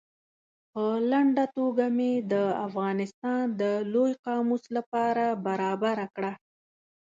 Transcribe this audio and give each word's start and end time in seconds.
په 0.71 0.83
لنډه 1.11 1.45
توګه 1.57 1.85
مې 1.97 2.13
د 2.31 2.33
افغانستان 2.67 3.41
د 3.61 3.61
لوی 3.93 4.11
قاموس 4.25 4.63
له 4.75 4.81
پاره 4.91 5.27
برابره 5.47 6.05
کړه. 6.15 6.31